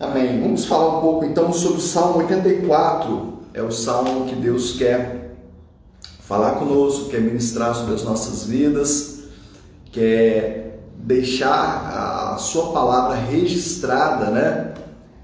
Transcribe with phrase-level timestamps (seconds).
[0.00, 0.40] Amém.
[0.40, 3.34] Vamos falar um pouco então sobre o Salmo 84.
[3.52, 5.36] É o salmo que Deus quer
[6.20, 9.24] falar conosco, quer ministrar sobre as nossas vidas,
[9.92, 14.72] quer deixar a sua palavra registrada, né?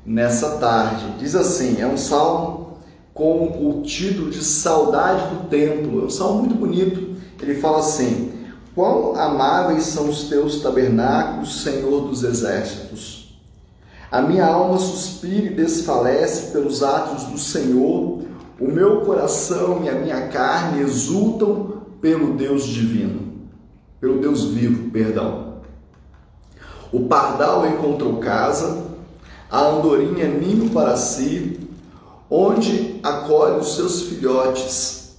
[0.04, 1.06] Nessa tarde.
[1.18, 2.76] Diz assim: é um salmo
[3.14, 6.02] com o título de Saudade do Templo.
[6.02, 7.16] É um salmo muito bonito.
[7.40, 8.30] Ele fala assim:
[8.74, 13.15] Quão amáveis são os teus tabernáculos, Senhor dos exércitos!
[14.10, 18.22] A minha alma suspira e desfalece pelos atos do Senhor,
[18.58, 23.32] o meu coração e a minha carne exultam pelo Deus divino,
[24.00, 25.56] pelo Deus vivo, perdão.
[26.92, 28.84] O pardal encontrou casa,
[29.50, 31.58] a andorinha ninho para si,
[32.30, 35.16] onde acolhe os seus filhotes.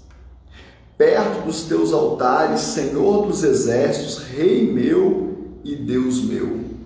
[0.97, 6.76] Perto dos teus altares, Senhor dos exércitos, Rei meu e Deus meu.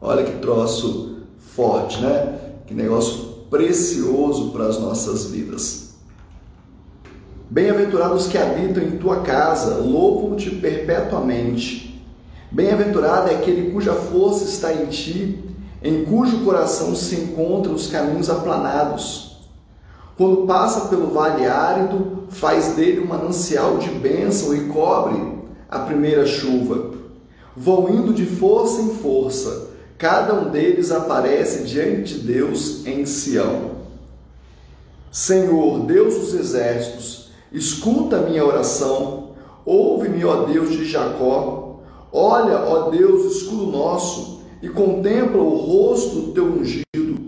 [0.00, 2.38] Olha que troço forte, né?
[2.66, 5.88] Que negócio precioso para as nossas vidas.
[7.50, 12.04] Bem-aventurados que habitam em tua casa, louvam-te perpetuamente.
[12.50, 15.44] Bem-aventurado é aquele cuja força está em ti,
[15.82, 19.38] em cujo coração se encontram os caminhos aplanados.
[20.16, 25.38] Quando passa pelo vale árido, faz dele um manancial de bênção e cobre
[25.70, 26.92] a primeira chuva.
[27.56, 29.67] Vão indo de força em força,
[29.98, 33.72] Cada um deles aparece diante de Deus em Sião.
[35.10, 39.30] Senhor, Deus dos exércitos, escuta a minha oração,
[39.66, 41.80] ouve-me, ó Deus de Jacó.
[42.12, 47.20] Olha, ó Deus, escudo nosso, e contempla o rosto do teu ungido,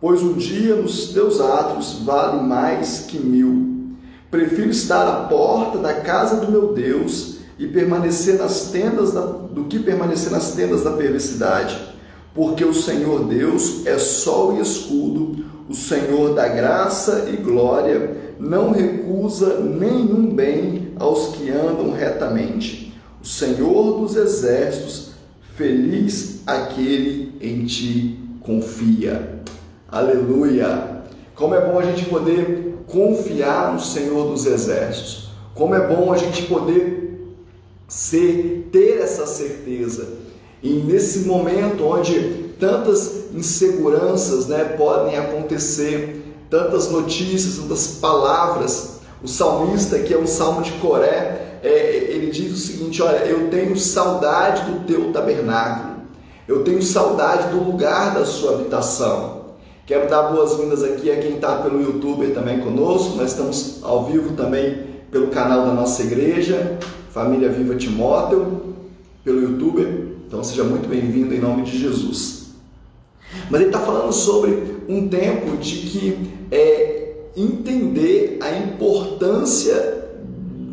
[0.00, 3.94] pois um dia nos teus atos vale mais que mil.
[4.28, 9.64] Prefiro estar à porta da casa do meu Deus e permanecer nas tendas da, do
[9.64, 11.96] que permanecer nas tendas da perversidade
[12.38, 18.70] porque o Senhor Deus é sol e escudo, o Senhor da graça e glória, não
[18.70, 22.94] recusa nenhum bem aos que andam retamente.
[23.20, 25.14] O Senhor dos exércitos,
[25.56, 29.40] feliz aquele em ti confia.
[29.88, 31.02] Aleluia!
[31.34, 35.30] Como é bom a gente poder confiar no Senhor dos exércitos.
[35.56, 37.34] Como é bom a gente poder
[37.88, 40.27] ser, ter essa certeza
[40.62, 49.98] e nesse momento onde tantas inseguranças né, podem acontecer, tantas notícias, tantas palavras, o salmista,
[49.98, 54.70] que é um salmo de Coré, é, ele diz o seguinte: Olha, eu tenho saudade
[54.70, 55.96] do teu tabernáculo,
[56.46, 59.38] eu tenho saudade do lugar da sua habitação.
[59.86, 63.16] Quero dar boas-vindas aqui a quem está pelo YouTube também conosco.
[63.16, 66.78] Nós estamos ao vivo também pelo canal da nossa igreja,
[67.10, 68.74] Família Viva Timóteo,
[69.24, 70.07] pelo YouTube.
[70.28, 72.48] Então seja muito bem-vindo em nome de Jesus.
[73.48, 80.04] Mas ele está falando sobre um tempo de que é entender a importância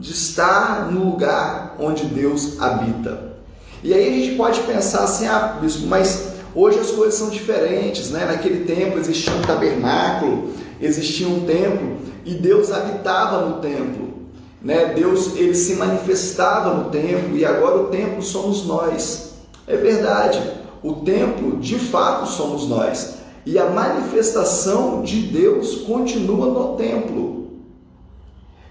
[0.01, 3.38] de estar no lugar onde Deus habita.
[3.81, 8.09] E aí a gente pode pensar assim, ah, bispo, mas hoje as coisas são diferentes,
[8.09, 8.25] né?
[8.25, 10.49] Naquele tempo existia um tabernáculo,
[10.81, 11.95] existia um templo
[12.25, 14.16] e Deus habitava no templo,
[14.61, 14.93] né?
[14.93, 19.34] Deus ele se manifestava no templo e agora o templo somos nós.
[19.67, 20.41] É verdade,
[20.83, 23.15] o templo de fato somos nós.
[23.45, 27.47] E a manifestação de Deus continua no templo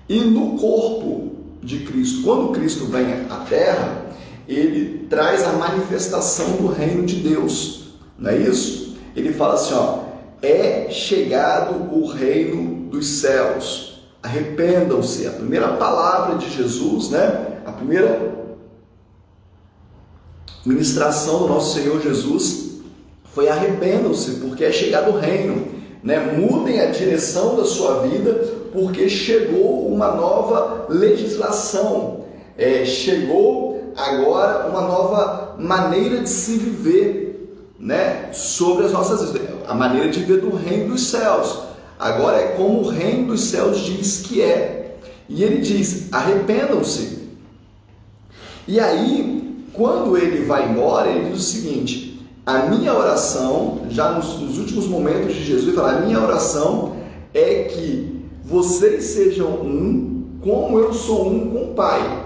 [0.09, 1.31] e no corpo
[1.63, 2.23] de Cristo.
[2.23, 4.07] Quando Cristo vem à terra,
[4.49, 7.95] ele traz a manifestação do reino de Deus.
[8.19, 8.97] Não é isso?
[9.17, 9.99] Ele fala assim, ó,
[10.43, 14.03] é chegado o reino dos céus.
[14.23, 15.27] Arrependam-se.
[15.27, 17.61] A primeira palavra de Jesus, né?
[17.65, 18.44] A primeira
[20.65, 22.65] ministração do nosso Senhor Jesus
[23.35, 25.67] foi arrependam-se, porque é chegado o reino.
[26.03, 26.19] Né?
[26.39, 28.33] Mudem a direção da sua vida,
[28.73, 32.25] porque chegou uma nova legislação,
[32.57, 38.31] é, chegou agora uma nova maneira de se viver né?
[38.33, 41.59] sobre as nossas vidas, a maneira de viver do reino dos céus.
[41.99, 44.97] Agora é como o reino dos céus diz que é.
[45.29, 47.25] E ele diz: arrependam-se.
[48.67, 49.44] E aí
[49.75, 54.87] quando ele vai embora, ele diz o seguinte: a minha oração, já nos, nos últimos
[54.87, 56.97] momentos de Jesus, ele fala: a minha oração
[57.33, 62.23] é que vocês sejam um, como eu sou um com o Pai.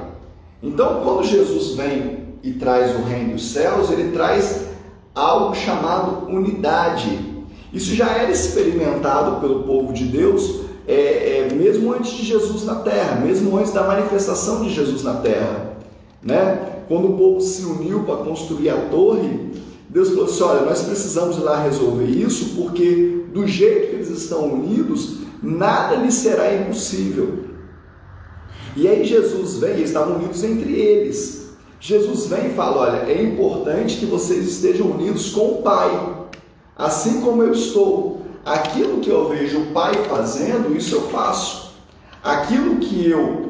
[0.63, 4.67] Então, quando Jesus vem e traz o reino dos céus, ele traz
[5.15, 7.27] algo chamado unidade.
[7.73, 12.77] Isso já era experimentado pelo povo de Deus é, é, mesmo antes de Jesus na
[12.77, 15.77] terra, mesmo antes da manifestação de Jesus na terra.
[16.23, 16.78] Né?
[16.89, 19.53] Quando o povo se uniu para construir a torre,
[19.91, 24.09] Deus falou assim: olha, nós precisamos ir lá resolver isso, porque do jeito que eles
[24.09, 27.45] estão unidos, nada lhes será impossível.
[28.75, 31.51] E aí Jesus vem, eles estavam unidos entre eles.
[31.79, 36.27] Jesus vem e fala: olha, é importante que vocês estejam unidos com o Pai,
[36.77, 38.23] assim como eu estou.
[38.45, 41.75] Aquilo que eu vejo o Pai fazendo, isso eu faço.
[42.23, 43.48] Aquilo que eu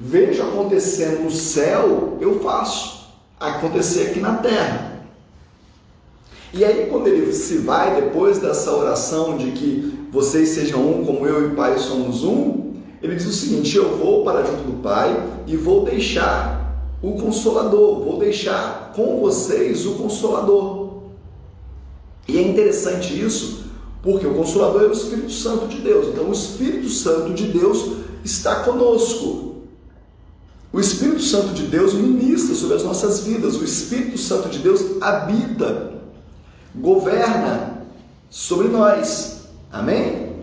[0.00, 3.08] vejo acontecendo no céu, eu faço
[3.38, 5.02] acontecer aqui na terra.
[6.52, 11.26] E aí, quando ele se vai, depois dessa oração de que vocês sejam um como
[11.26, 12.72] eu e Pai somos um,
[13.02, 16.58] ele diz o seguinte: Eu vou para junto do Pai e vou deixar
[17.02, 20.88] o Consolador, vou deixar com vocês o Consolador.
[22.26, 23.64] E é interessante isso,
[24.02, 26.08] porque o Consolador é o Espírito Santo de Deus.
[26.08, 27.92] Então, o Espírito Santo de Deus
[28.24, 29.47] está conosco.
[30.72, 33.56] O Espírito Santo de Deus ministra sobre as nossas vidas.
[33.56, 35.92] O Espírito Santo de Deus habita
[36.74, 37.84] governa
[38.28, 39.48] sobre nós.
[39.72, 40.36] Amém?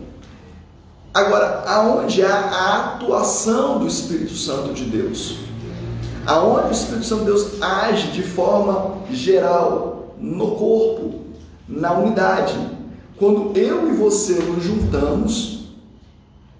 [1.14, 5.38] Agora, aonde há a atuação do Espírito Santo de Deus?
[6.26, 11.20] Aonde o Espírito Santo de Deus age de forma geral no corpo,
[11.68, 12.54] na unidade.
[13.16, 15.55] Quando eu e você nos juntamos,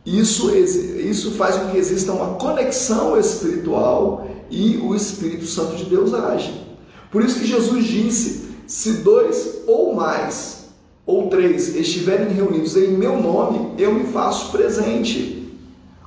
[0.07, 6.15] isso, isso faz com que exista uma conexão espiritual e o Espírito Santo de Deus
[6.15, 6.65] age.
[7.11, 10.67] Por isso que Jesus disse: se dois ou mais,
[11.05, 15.53] ou três, estiverem reunidos em meu nome, eu me faço presente.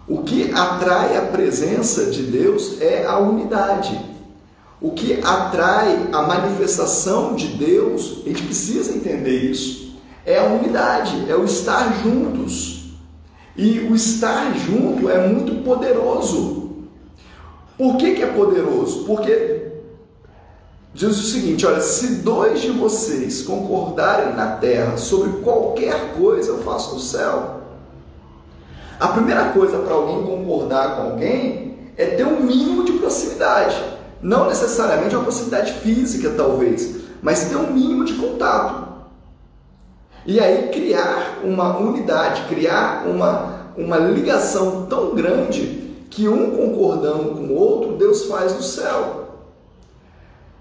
[0.08, 4.00] O que atrai a presença de Deus é a unidade.
[4.82, 11.30] O que atrai a manifestação de Deus, a gente precisa entender isso, é a unidade,
[11.30, 12.79] é o estar juntos.
[13.60, 16.70] E o estar junto é muito poderoso.
[17.78, 19.04] Por que, que é poderoso?
[19.04, 19.72] Porque
[20.94, 26.60] diz o seguinte: olha, se dois de vocês concordarem na terra sobre qualquer coisa, eu
[26.60, 27.60] faço no céu.
[28.98, 33.76] A primeira coisa para alguém concordar com alguém é ter um mínimo de proximidade.
[34.22, 38.89] Não necessariamente uma proximidade física, talvez, mas ter um mínimo de contato.
[40.26, 47.44] E aí criar uma unidade, criar uma, uma ligação tão grande que um concordando com
[47.44, 49.20] o outro, Deus faz no céu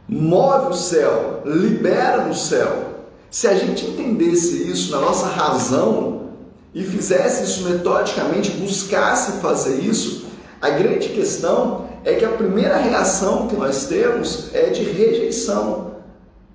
[0.09, 2.87] move o céu, libera no céu.
[3.31, 6.29] Se a gente entendesse isso na nossa razão
[6.75, 10.27] e fizesse isso metodicamente, buscasse fazer isso,
[10.63, 15.88] a grande questão é que a primeira reação que nós temos é de rejeição.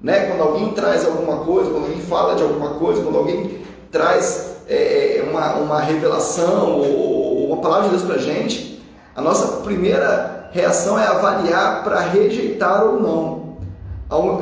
[0.04, 0.28] Né?
[0.28, 5.20] Quando alguém traz alguma coisa, quando alguém fala de alguma coisa, quando alguém traz é,
[5.20, 8.84] é uma, uma revelação ou uma palavra de Deus para a gente,
[9.16, 13.44] a nossa primeira reação é avaliar para rejeitar ou não.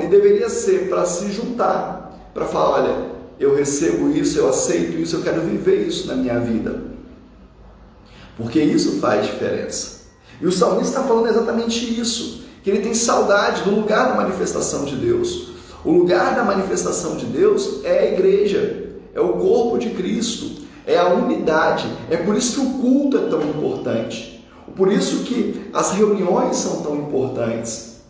[0.03, 5.15] E deveria ser para se juntar, para falar: olha, eu recebo isso, eu aceito isso,
[5.15, 6.81] eu quero viver isso na minha vida.
[8.35, 10.01] Porque isso faz diferença.
[10.41, 14.83] E o salmista está falando exatamente isso: que ele tem saudade do lugar da manifestação
[14.83, 15.50] de Deus.
[15.83, 20.97] O lugar da manifestação de Deus é a igreja, é o corpo de Cristo, é
[20.97, 21.87] a unidade.
[22.09, 24.45] É por isso que o culto é tão importante.
[24.75, 28.01] Por isso que as reuniões são tão importantes.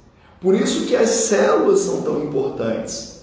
[0.42, 3.22] Por isso que as células são tão importantes.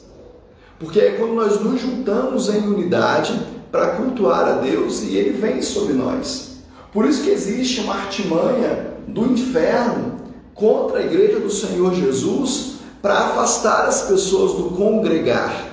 [0.78, 3.38] Porque é quando nós nos juntamos em unidade
[3.70, 6.60] para cultuar a Deus e Ele vem sobre nós.
[6.92, 10.16] Por isso que existe uma artimanha do inferno
[10.54, 15.68] contra a igreja do Senhor Jesus para afastar as pessoas do congregar,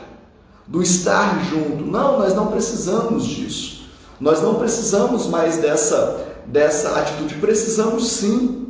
[0.67, 1.83] do estar junto.
[1.85, 3.85] Não, nós não precisamos disso.
[4.19, 7.35] Nós não precisamos mais dessa, dessa atitude.
[7.35, 8.65] Precisamos sim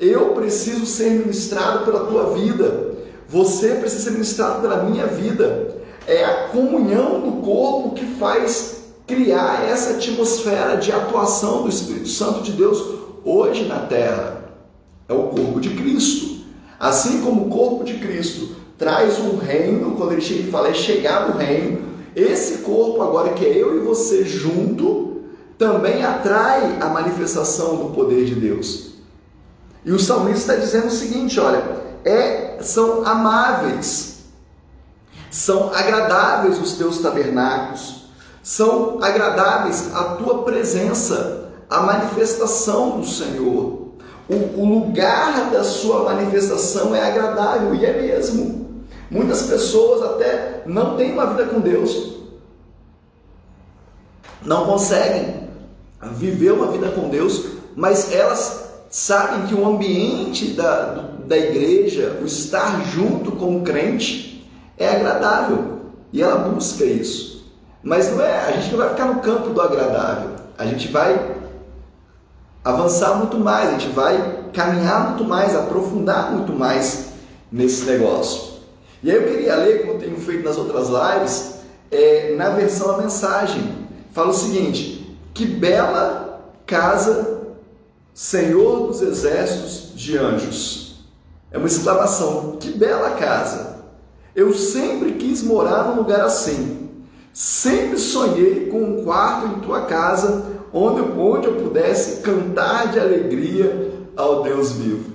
[0.00, 2.94] eu preciso ser ministrado pela tua vida.
[3.28, 5.76] Você precisa ser ministrado pela minha vida.
[6.06, 12.42] É a comunhão do corpo que faz criar essa atmosfera de atuação do Espírito Santo
[12.42, 12.82] de Deus
[13.24, 14.44] hoje na terra.
[15.08, 16.37] É o corpo de Cristo.
[16.78, 20.74] Assim como o corpo de Cristo traz um reino, quando ele chega e fala é
[20.74, 25.22] chegar no reino, esse corpo agora que é eu e você junto,
[25.58, 28.92] também atrai a manifestação do poder de Deus.
[29.84, 31.62] E o salmista está dizendo o seguinte: olha,
[32.04, 34.24] é, são amáveis,
[35.30, 38.04] são agradáveis os teus tabernáculos,
[38.42, 43.77] são agradáveis a tua presença, a manifestação do Senhor.
[44.28, 48.84] O, o lugar da sua manifestação é agradável, e é mesmo.
[49.10, 52.18] Muitas pessoas até não têm uma vida com Deus,
[54.42, 55.48] não conseguem
[56.12, 62.26] viver uma vida com Deus, mas elas sabem que o ambiente da, da igreja, o
[62.26, 65.78] estar junto com o crente, é agradável
[66.12, 67.46] e ela busca isso.
[67.82, 70.30] Mas não é, a gente não vai ficar no campo do agradável.
[70.56, 71.36] A gente vai
[72.64, 77.08] avançar muito mais, a gente vai caminhar muito mais, aprofundar muito mais
[77.50, 78.58] nesse negócio.
[79.02, 81.58] E aí eu queria ler, como tenho feito nas outras lives,
[81.90, 83.86] é, na versão a mensagem.
[84.12, 87.38] Fala o seguinte: que bela casa,
[88.12, 91.04] Senhor dos exércitos de anjos.
[91.50, 93.78] É uma exclamação: que bela casa.
[94.34, 96.90] Eu sempre quis morar num lugar assim.
[97.32, 103.92] Sempre sonhei com um quarto em tua casa onde, onde eu pudesse cantar de alegria
[104.16, 105.12] ao Deus vivo.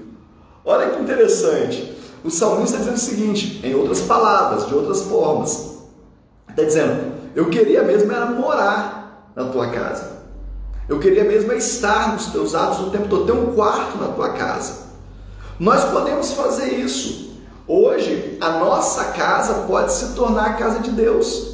[0.66, 1.94] Olha que interessante.
[2.24, 5.78] O salmista está dizendo o seguinte, em outras palavras, de outras formas.
[6.50, 10.14] Está dizendo: Eu queria mesmo era morar na tua casa.
[10.88, 14.30] Eu queria mesmo estar nos teus atos o tempo todo, ter um quarto na tua
[14.34, 14.84] casa.
[15.60, 17.34] Nós podemos fazer isso.
[17.68, 21.53] Hoje, a nossa casa pode se tornar a casa de Deus.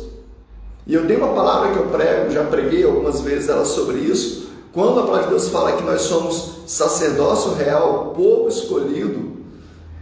[0.90, 4.50] E eu dei uma palavra que eu prego, já preguei algumas vezes ela sobre isso.
[4.74, 9.34] Quando a palavra de Deus fala que nós somos sacerdócio real, povo escolhido,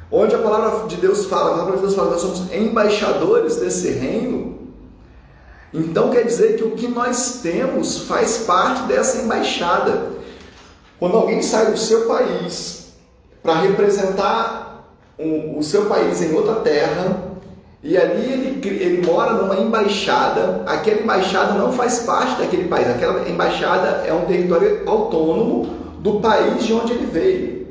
[0.10, 3.58] onde a palavra de Deus fala, a palavra de Deus fala que nós somos embaixadores
[3.58, 4.60] desse reino,
[5.74, 10.12] então quer dizer que o que nós temos faz parte dessa embaixada.
[10.98, 12.94] Quando alguém sai do seu país
[13.44, 14.88] para representar
[15.20, 17.26] o seu país em outra terra,
[17.84, 23.29] e ali ele, ele mora numa embaixada, aquela embaixada não faz parte daquele país, aquela
[23.29, 27.67] embaixada é um território autônomo do país de onde ele veio.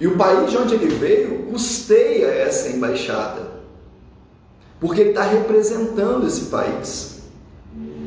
[0.00, 3.50] E o país de onde ele veio custeia essa embaixada
[4.80, 7.20] porque ele está representando esse país.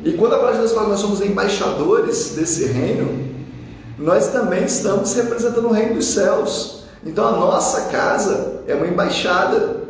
[0.04, 3.32] E quando a palavra de Deus fala que nós somos embaixadores desse reino,
[3.96, 6.84] nós também estamos representando o reino dos céus.
[7.06, 9.83] Então a nossa casa é uma embaixada.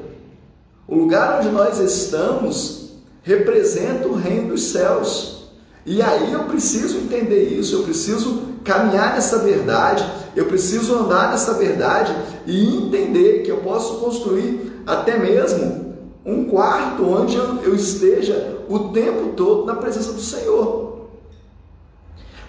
[0.87, 2.91] O lugar onde nós estamos
[3.23, 5.49] representa o reino dos céus.
[5.87, 10.05] E aí eu preciso entender isso, eu preciso caminhar nessa verdade,
[10.37, 12.15] eu preciso andar nessa verdade
[12.47, 19.33] e entender que eu posso construir até mesmo um quarto onde eu esteja o tempo
[19.37, 21.09] todo na presença do Senhor.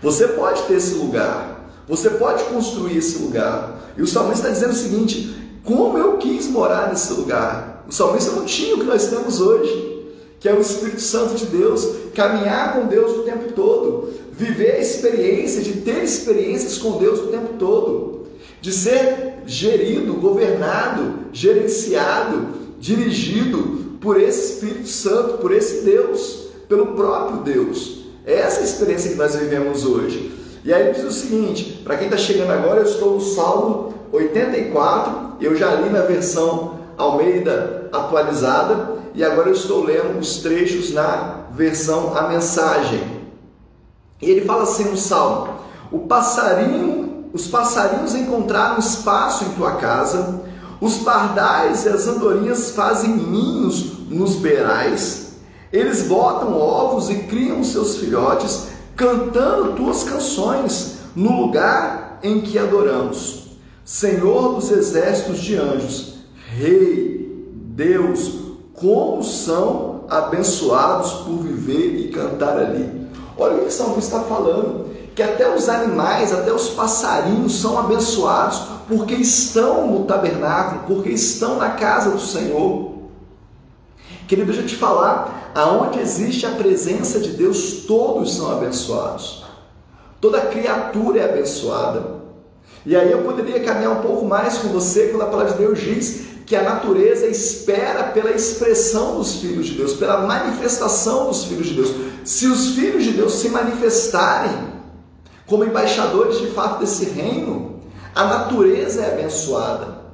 [0.01, 3.79] Você pode ter esse lugar, você pode construir esse lugar.
[3.97, 7.74] E o salmista está dizendo o seguinte: como eu quis morar nesse lugar.
[7.87, 10.05] O salmista não tinha o que nós temos hoje,
[10.39, 14.79] que é o Espírito Santo de Deus, caminhar com Deus o tempo todo, viver a
[14.79, 18.27] experiência de ter experiências com Deus o tempo todo,
[18.61, 27.41] de ser gerido, governado, gerenciado dirigido por esse Espírito Santo, por esse Deus, pelo próprio
[27.41, 28.05] Deus.
[28.25, 30.31] É essa experiência que nós vivemos hoje.
[30.63, 35.37] E aí diz o seguinte: para quem está chegando agora, eu estou no Salmo 84,
[35.41, 41.45] eu já li na versão Almeida atualizada, e agora eu estou lendo os trechos na
[41.51, 43.01] versão A Mensagem.
[44.21, 45.53] E ele fala assim no Salmo:
[45.91, 50.41] O passarinho, os passarinhos encontraram espaço em tua casa,
[50.81, 55.33] os pardais e as andorinhas fazem ninhos nos beirais.
[55.71, 63.45] Eles botam ovos e criam seus filhotes, cantando tuas canções no lugar em que adoramos.
[63.83, 66.14] Senhor dos exércitos de anjos,
[66.55, 68.31] Rei, Deus,
[68.73, 73.09] como são abençoados por viver e cantar ali.
[73.37, 77.77] Olha o que o salmista está falando, que até os animais, até os passarinhos são
[77.77, 82.93] abençoados porque estão no tabernáculo, porque estão na casa do Senhor.
[84.25, 89.43] Querido, deixa eu te falar, aonde existe a presença de Deus, todos são abençoados.
[90.21, 92.15] Toda criatura é abençoada.
[92.85, 95.79] E aí eu poderia caminhar um pouco mais com você quando a palavra de Deus
[95.79, 101.67] diz que a natureza espera pela expressão dos filhos de Deus, pela manifestação dos filhos
[101.67, 101.91] de Deus.
[102.23, 104.75] Se os filhos de Deus se manifestarem
[105.47, 107.79] como embaixadores de fato desse reino,
[108.13, 110.05] a natureza é abençoada.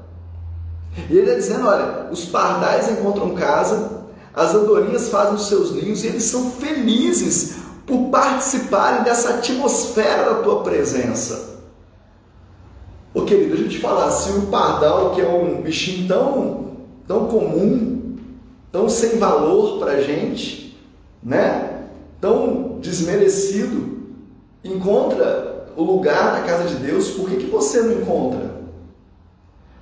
[1.10, 6.04] E ele está dizendo: olha, os pardais encontram casa, as andorinhas fazem os seus ninhos
[6.04, 11.61] e eles são felizes por participarem dessa atmosfera da tua presença.
[13.14, 16.68] Ô querido, a gente falar assim, o pardal, que é um bichinho tão,
[17.06, 18.16] tão comum,
[18.72, 20.80] tão sem valor para gente,
[21.22, 21.88] né?
[22.22, 24.00] Tão desmerecido,
[24.64, 28.52] encontra o lugar na casa de Deus, por que, que você não encontra?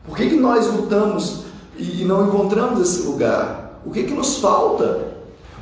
[0.05, 1.43] Por que, que nós lutamos
[1.77, 3.79] e não encontramos esse lugar?
[3.85, 5.07] O que, que nos falta?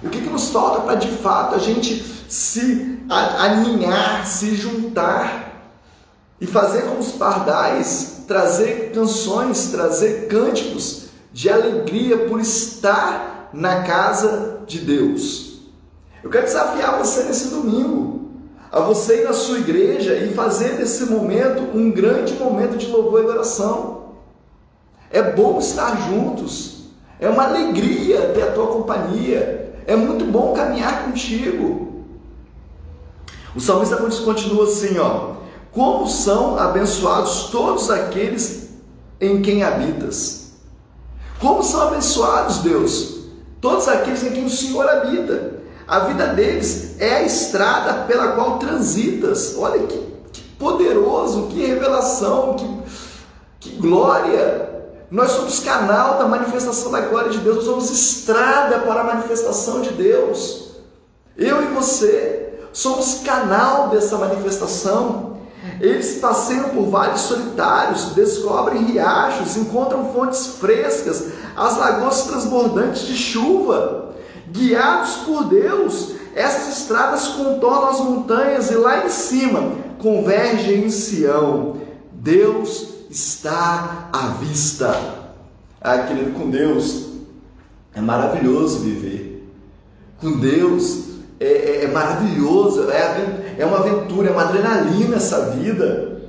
[0.02, 5.47] O que, que nos falta para de fato a gente se aninhar, se juntar
[6.40, 14.62] e fazer como os pardais, trazer canções, trazer cânticos de alegria por estar na casa
[14.68, 15.62] de Deus.
[16.24, 18.32] Eu quero desafiar você nesse domingo,
[18.72, 23.22] a você ir na sua igreja e fazer desse momento um grande momento de louvor
[23.22, 24.08] e adoração.
[25.10, 26.90] É bom estar juntos,
[27.20, 32.04] é uma alegria ter a tua companhia, é muito bom caminhar contigo.
[33.56, 35.38] O salmista continua assim, ó:
[35.78, 38.70] Como são abençoados todos aqueles
[39.22, 40.54] em quem habitas.
[41.40, 43.20] Como são abençoados, Deus,
[43.62, 45.54] todos aqueles em quem o Senhor habita.
[45.88, 49.56] A vida deles é a estrada pela qual transitas.
[49.56, 50.00] Olha que,
[50.34, 52.80] que poderoso, que revelação, que,
[53.60, 54.88] que glória.
[55.12, 59.82] Nós somos canal da manifestação da glória de Deus, nós somos estrada para a manifestação
[59.82, 60.72] de Deus.
[61.38, 65.37] Eu e você somos canal dessa manifestação.
[65.80, 74.16] Eles passeiam por vales solitários, descobrem riachos, encontram fontes frescas, as lagoas transbordantes de chuva.
[74.50, 81.78] Guiados por Deus, essas estradas contornam as montanhas e lá em cima convergem em Sião.
[82.12, 85.00] Deus está à vista.
[85.82, 87.08] Ah, querido, com Deus
[87.94, 89.48] é maravilhoso viver.
[90.20, 91.06] Com Deus
[91.40, 96.22] é, é, é maravilhoso, é, é uma aventura, é uma adrenalina essa vida.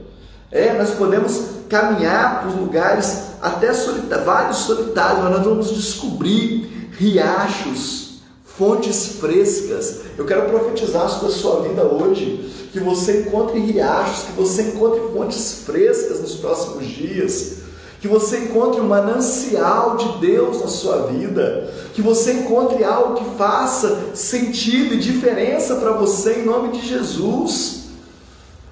[0.50, 8.20] É, nós podemos caminhar por lugares até solitários, vários solitários, mas nós vamos descobrir riachos,
[8.44, 10.00] fontes frescas.
[10.16, 15.00] Eu quero profetizar sobre a sua vida hoje, que você encontre riachos, que você encontre
[15.12, 17.67] fontes frescas nos próximos dias
[18.00, 23.36] que você encontre um manancial de Deus na sua vida, que você encontre algo que
[23.36, 27.88] faça sentido e diferença para você em nome de Jesus.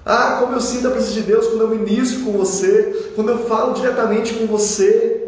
[0.05, 3.39] Ah, como eu sinto a presença de Deus quando eu ministro com você, quando eu
[3.39, 5.23] falo diretamente com você.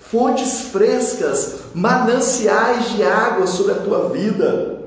[0.00, 4.80] Fontes frescas, mananciais de água sobre a tua vida.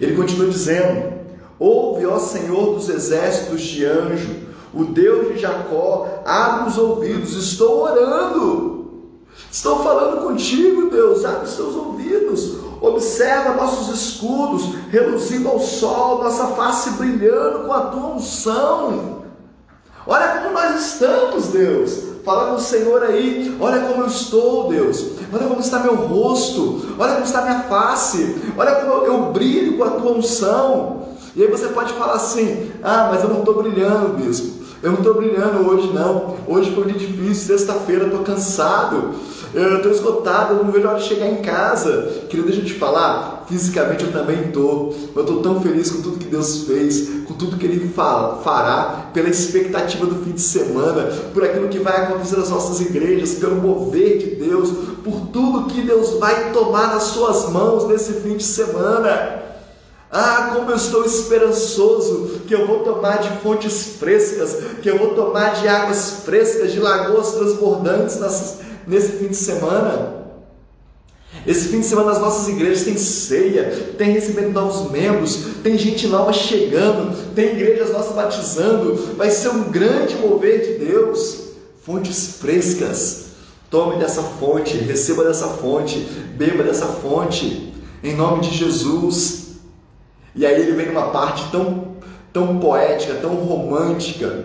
[0.00, 1.12] Ele continua dizendo:
[1.58, 4.36] Ouve, ó Senhor dos exércitos de anjo,
[4.76, 8.76] o Deus de Jacó, abre os ouvidos, estou orando.
[9.50, 12.56] Estou falando contigo, Deus, abre os teus ouvidos.
[12.80, 19.22] Observa nossos escudos reluzindo ao sol, nossa face brilhando com a tua unção.
[20.06, 22.04] Olha como nós estamos, Deus.
[22.22, 25.06] Fala com o Senhor aí, olha como eu estou, Deus.
[25.32, 29.84] Olha como está meu rosto, olha como está minha face, olha como eu, brilho com
[29.84, 31.06] a tua unção.
[31.34, 34.55] E aí você pode falar assim: ah, mas eu não estou brilhando, bispo.
[34.86, 36.36] Eu não estou brilhando hoje, não.
[36.46, 39.16] Hoje foi um dia difícil, sexta-feira, estou cansado,
[39.52, 42.08] eu estou esgotado, eu não vejo a hora de chegar em casa.
[42.28, 44.94] Querido, deixa eu te falar, fisicamente eu também estou.
[45.12, 49.28] Eu estou tão feliz com tudo que Deus fez, com tudo que Ele fará, pela
[49.28, 54.18] expectativa do fim de semana, por aquilo que vai acontecer nas nossas igrejas, pelo mover
[54.18, 54.70] de Deus,
[55.02, 59.45] por tudo que Deus vai tomar nas suas mãos nesse fim de semana.
[60.10, 65.14] Ah, como eu estou esperançoso que eu vou tomar de fontes frescas, que eu vou
[65.14, 68.18] tomar de águas frescas, de lagoas transbordantes
[68.86, 70.16] nesse fim de semana.
[71.44, 76.06] Esse fim de semana nas nossas igrejas tem ceia, tem recebendo novos membros, tem gente
[76.06, 78.94] nova chegando, tem igrejas nossas batizando.
[79.16, 81.46] Vai ser um grande mover de Deus.
[81.84, 83.26] Fontes frescas.
[83.70, 85.98] Tome dessa fonte, receba dessa fonte,
[86.36, 89.45] beba dessa fonte, em nome de Jesus.
[90.36, 91.96] E aí ele vem numa parte tão,
[92.32, 94.44] tão poética, tão romântica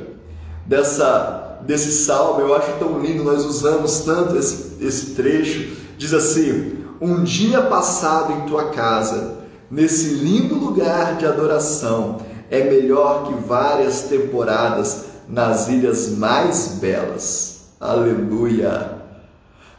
[0.65, 5.75] dessa, desse salmo, eu acho tão lindo, nós usamos tanto esse, esse trecho.
[5.97, 13.27] Diz assim: Um dia passado em tua casa, nesse lindo lugar de adoração, é melhor
[13.27, 17.65] que várias temporadas nas ilhas mais belas.
[17.79, 19.01] Aleluia!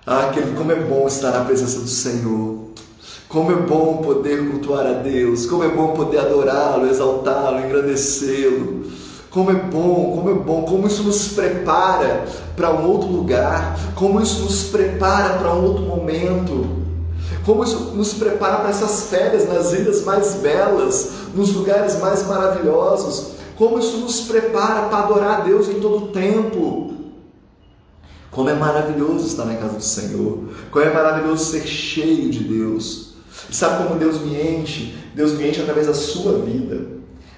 [0.06, 2.51] Ah, como é bom estar na presença do Senhor.
[3.32, 8.84] Como é bom poder cultuar a Deus, como é bom poder adorá-lo, exaltá-lo, engrandecê-lo.
[9.30, 14.20] Como é bom, como é bom, como isso nos prepara para um outro lugar, como
[14.20, 16.66] isso nos prepara para um outro momento,
[17.46, 23.28] como isso nos prepara para essas férias nas ilhas mais belas, nos lugares mais maravilhosos,
[23.56, 26.92] como isso nos prepara para adorar a Deus em todo o tempo.
[28.30, 30.40] Como é maravilhoso estar na casa do Senhor,
[30.70, 33.11] como é maravilhoso ser cheio de Deus.
[33.50, 34.94] Sabe como Deus me enche?
[35.14, 36.86] Deus me enche através da sua vida,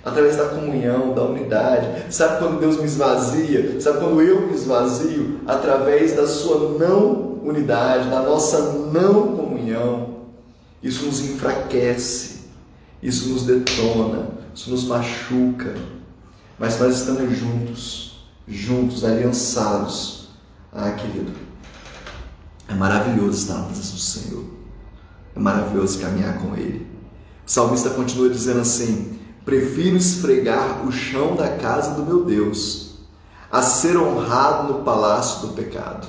[0.05, 2.13] através da comunhão, da unidade.
[2.13, 3.81] Sabe quando Deus me esvazia?
[3.81, 5.41] Sabe quando eu me esvazio?
[5.47, 10.15] Através da sua não unidade, da nossa não comunhão.
[10.83, 12.41] Isso nos enfraquece,
[13.03, 15.75] isso nos detona, isso nos machuca.
[16.59, 20.29] Mas nós estamos juntos, juntos, aliançados.
[20.73, 21.33] Ah, querido,
[22.69, 24.54] É maravilhoso estar na presença do Senhor.
[25.35, 26.87] É maravilhoso caminhar com Ele.
[27.47, 32.95] O salmista continua dizendo assim: Prefiro esfregar o chão da casa do meu Deus
[33.51, 36.07] a ser honrado no palácio do pecado.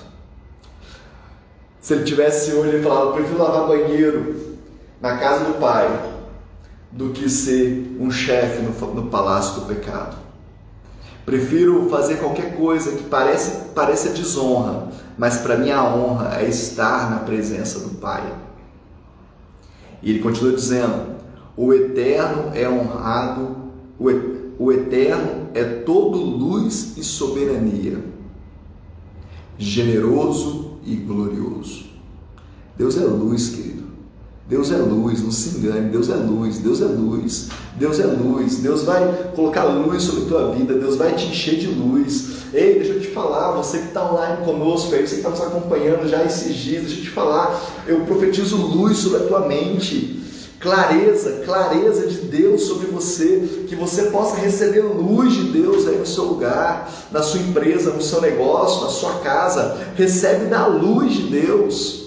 [1.80, 4.58] Se ele tivesse hoje, ele falava: Prefiro lavar banheiro
[5.00, 6.14] na casa do Pai
[6.92, 10.16] do que ser um chefe no, no palácio do pecado.
[11.26, 17.12] Prefiro fazer qualquer coisa que parece, pareça desonra, mas para mim a honra é estar
[17.12, 18.24] na presença do Pai.
[20.06, 21.15] E ele continua dizendo:
[21.58, 23.58] o eterno é honrado,
[24.00, 28.00] o eterno é todo luz e soberania,
[29.58, 31.86] generoso e glorioso.
[32.78, 33.86] Deus é luz, querido.
[34.48, 35.89] Deus é luz, não se engane.
[35.89, 38.58] Deus é luz, Deus é luz, Deus é luz.
[38.58, 42.35] Deus vai colocar luz sobre a tua vida, Deus vai te encher de luz.
[42.56, 45.41] Ei, deixa eu te falar, você que está online conosco, aí, você que está nos
[45.41, 50.24] acompanhando já esses dias, deixa eu te falar, eu profetizo luz sobre a tua mente.
[50.58, 56.06] Clareza, clareza de Deus sobre você, que você possa receber luz de Deus aí no
[56.06, 59.78] seu lugar, na sua empresa, no seu negócio, na sua casa.
[59.96, 62.06] Recebe da luz de Deus.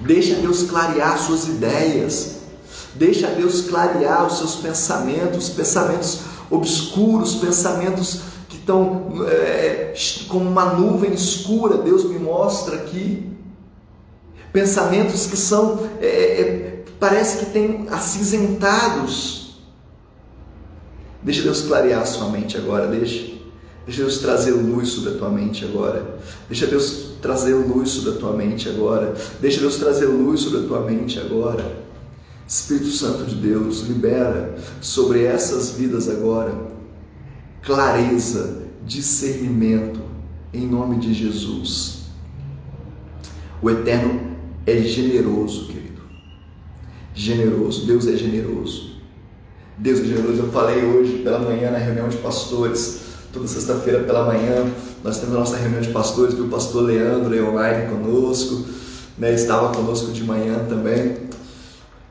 [0.00, 2.38] Deixa Deus clarear suas ideias.
[2.94, 8.20] Deixa Deus clarear os seus pensamentos, pensamentos obscuros, pensamentos
[8.60, 9.94] estão é,
[10.28, 11.78] como uma nuvem escura.
[11.78, 13.28] Deus me mostra aqui.
[14.52, 19.60] Pensamentos que são, é, é, parece que tem acinzentados.
[21.22, 23.30] Deixa Deus clarear a sua mente agora, deixa.
[23.86, 26.18] Deixa Deus trazer luz sobre a tua mente agora.
[26.48, 29.14] Deixa Deus trazer luz sobre a tua mente agora.
[29.40, 31.78] Deixa Deus trazer luz sobre a tua mente agora.
[32.46, 36.69] Espírito Santo de Deus, libera sobre essas vidas agora
[37.62, 40.00] clareza, discernimento,
[40.52, 42.06] em nome de Jesus.
[43.62, 46.02] O Eterno é generoso, querido.
[47.14, 48.96] Generoso, Deus é generoso.
[49.76, 50.38] Deus é generoso.
[50.38, 53.00] Eu falei hoje pela manhã na reunião de pastores
[53.32, 54.66] toda sexta-feira pela manhã
[55.02, 58.66] nós temos a nossa reunião de pastores, que o pastor Leandro é online conosco,
[59.16, 61.16] né, estava conosco de manhã também.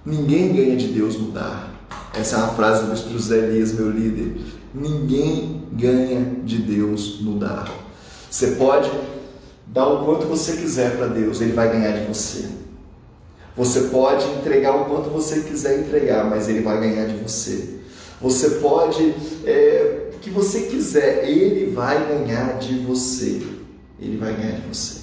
[0.03, 1.71] Ninguém ganha de Deus mudar.
[2.15, 4.38] Essa é uma frase do bispo José Elias, meu líder.
[4.73, 7.71] Ninguém ganha de Deus mudar.
[8.29, 8.89] Você pode
[9.67, 12.49] dar o quanto você quiser para Deus, Ele vai ganhar de você.
[13.55, 17.79] Você pode entregar o quanto você quiser entregar, mas Ele vai ganhar de você.
[18.21, 23.41] Você pode é, que você quiser, ele vai ganhar de você.
[23.99, 24.99] Ele vai ganhar de você.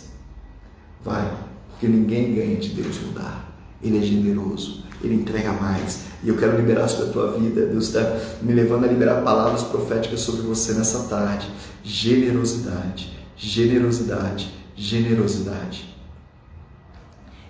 [1.04, 1.30] Vai,
[1.70, 3.52] porque ninguém ganha de Deus mudar.
[3.82, 6.06] Ele é generoso, ele entrega mais.
[6.22, 7.66] E eu quero liberar sobre a tua vida.
[7.66, 11.48] Deus está me levando a liberar palavras proféticas sobre você nessa tarde.
[11.82, 15.94] Generosidade, generosidade, generosidade.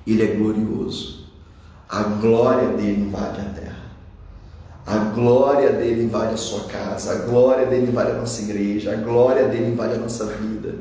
[0.06, 1.26] Ele é glorioso.
[1.88, 3.85] A glória dele invade a terra.
[4.86, 8.96] A glória dele invade a sua casa, a glória dele invade a nossa igreja, a
[8.96, 10.76] glória dele invade a nossa vida.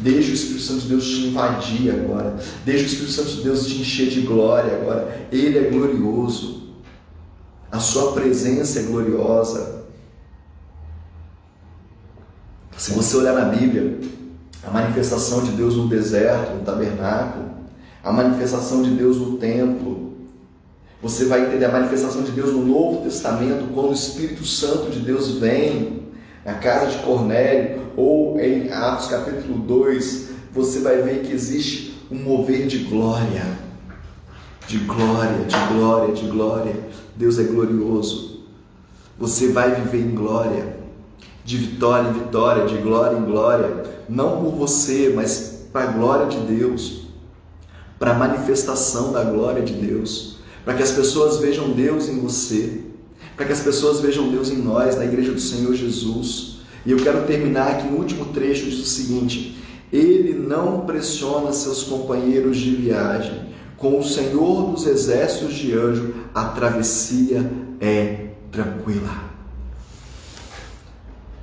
[0.00, 2.34] Deixa o Espírito Santo de Deus te invadir agora.
[2.64, 5.28] Deixa o Espírito Santo de Deus te encher de glória agora.
[5.30, 6.64] Ele é glorioso.
[7.70, 9.84] A sua presença é gloriosa.
[12.76, 14.00] Se você olhar na Bíblia,
[14.64, 17.50] a manifestação de Deus no deserto, no tabernáculo,
[18.02, 20.03] a manifestação de Deus no templo,
[21.04, 25.00] você vai entender a manifestação de Deus no Novo Testamento, quando o Espírito Santo de
[25.00, 26.04] Deus vem
[26.42, 32.16] na casa de Cornélio, ou em Atos capítulo 2, você vai ver que existe um
[32.16, 33.44] mover de glória,
[34.66, 36.74] de glória, de glória, de glória.
[37.14, 38.40] Deus é glorioso.
[39.18, 40.74] Você vai viver em glória,
[41.44, 46.28] de vitória em vitória, de glória em glória, não por você, mas para a glória
[46.28, 47.08] de Deus,
[47.98, 50.33] para a manifestação da glória de Deus
[50.64, 52.80] para que as pessoas vejam Deus em você,
[53.36, 56.60] para que as pessoas vejam Deus em nós, na igreja do Senhor Jesus.
[56.86, 59.58] E eu quero terminar aqui no último trecho, diz o seguinte:
[59.92, 63.52] Ele não pressiona seus companheiros de viagem.
[63.76, 67.50] Com o Senhor dos exércitos de anjo, a travessia
[67.80, 69.24] é tranquila.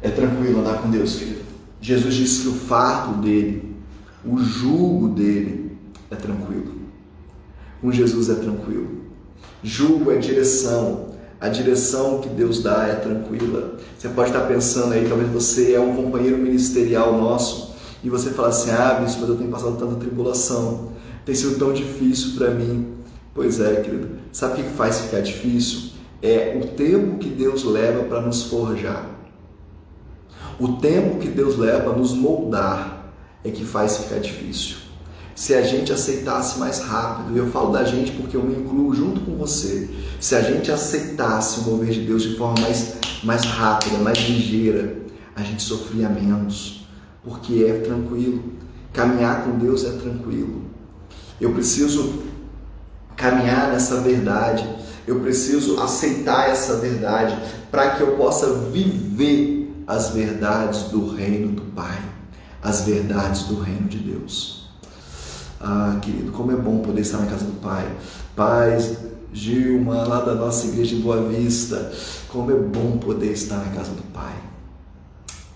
[0.01, 1.41] É tranquilo andar com Deus, filho.
[1.79, 3.75] Jesus disse que o fardo dele,
[4.25, 5.77] o jugo dele
[6.09, 6.73] é tranquilo.
[7.81, 9.10] Com Jesus é tranquilo.
[9.63, 11.11] Julgo é direção.
[11.39, 13.75] A direção que Deus dá é tranquila.
[13.97, 18.49] Você pode estar pensando aí, talvez você é um companheiro ministerial nosso e você fala
[18.49, 20.91] assim: Ah, bispo, mas eu tenho passado tanta tribulação,
[21.25, 22.93] tem sido tão difícil para mim.
[23.33, 24.09] Pois é, querido.
[24.31, 25.91] Sabe o que faz ficar difícil?
[26.21, 29.09] É o tempo que Deus leva para nos forjar.
[30.59, 34.80] O tempo que Deus leva para nos moldar é que faz ficar difícil.
[35.41, 39.21] Se a gente aceitasse mais rápido, eu falo da gente porque eu me incluo junto
[39.21, 43.97] com você, se a gente aceitasse o mover de Deus de forma mais, mais rápida,
[43.97, 44.97] mais ligeira,
[45.35, 46.85] a gente sofria menos,
[47.23, 48.53] porque é tranquilo.
[48.93, 50.61] Caminhar com Deus é tranquilo.
[51.39, 52.21] Eu preciso
[53.15, 54.63] caminhar nessa verdade,
[55.07, 57.35] eu preciso aceitar essa verdade
[57.71, 61.99] para que eu possa viver as verdades do reino do Pai,
[62.61, 64.60] as verdades do reino de Deus.
[65.63, 67.87] Ah, querido, como é bom poder estar na casa do Pai.
[68.35, 68.79] Pai,
[69.31, 71.91] Gilma, lá da nossa igreja em Boa Vista,
[72.29, 74.33] como é bom poder estar na casa do Pai.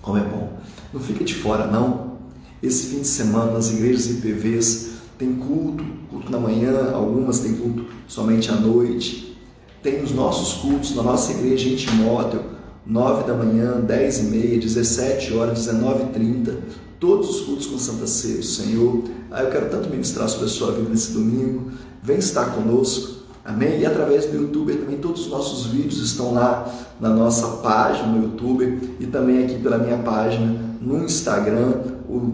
[0.03, 0.59] Como é bom.
[0.93, 2.17] Não fica de fora, não.
[2.61, 7.87] Esse fim de semana, nas igrejas IPVs, tem culto, culto na manhã, algumas tem culto
[8.07, 9.35] somente à noite.
[9.81, 12.41] Tem os nossos cultos na nossa igreja em Timóteo,
[12.85, 16.57] 9 da manhã, 10 e meia, 17 horas, 19 e 30.
[16.99, 19.03] Todos os cultos com Santa Ceia, Senhor.
[19.29, 21.71] Ah, eu quero tanto ministrar sobre a sua vida nesse domingo.
[22.01, 23.15] Vem estar conosco.
[23.43, 23.81] Amém?
[23.81, 26.67] E através do YouTube também todos os nossos vídeos estão lá
[26.99, 31.73] na nossa página no YouTube e também aqui pela minha página no Instagram,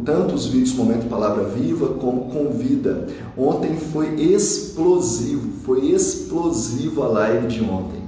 [0.06, 3.08] tanto os vídeos Momento Palavra Viva como Convida.
[3.38, 8.02] Ontem foi explosivo, foi explosivo a live de ontem.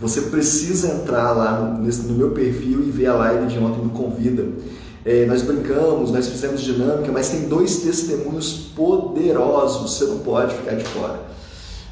[0.00, 3.90] Você precisa entrar lá no, no meu perfil e ver a live de ontem do
[3.90, 4.48] Convida.
[5.04, 10.76] É, nós brincamos, nós fizemos dinâmica, mas tem dois testemunhos poderosos, você não pode ficar
[10.76, 11.20] de fora.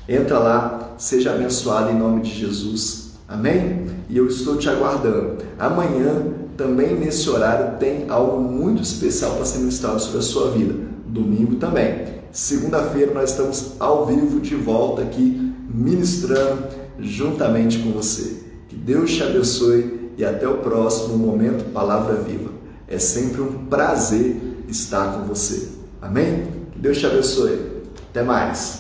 [0.09, 3.11] Entra lá, seja abençoado em nome de Jesus.
[3.29, 3.87] Amém?
[4.09, 5.39] E eu estou te aguardando.
[5.59, 10.75] Amanhã também nesse horário tem algo muito especial para ser ministrado sobre a sua vida.
[11.07, 12.21] Domingo também.
[12.33, 16.65] Segunda-feira nós estamos ao vivo de volta aqui ministrando
[16.99, 18.43] juntamente com você.
[18.69, 22.60] Que Deus te abençoe e até o próximo momento Palavra Viva.
[22.91, 25.69] É sempre um prazer estar com você.
[26.03, 26.49] Amém?
[26.73, 27.85] Que Deus te abençoe.
[28.11, 28.79] Até mais.